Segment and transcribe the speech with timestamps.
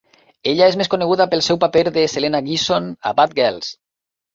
[0.51, 3.75] Ella és més coneguda pel seu paper de Selena Geeson a "Bad Girls".